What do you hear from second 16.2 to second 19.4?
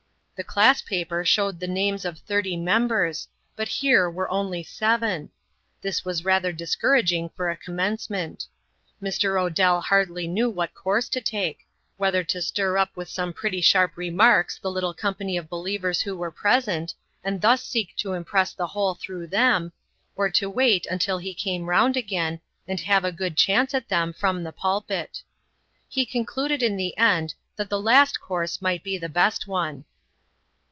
present, and thus seek to impress the whole through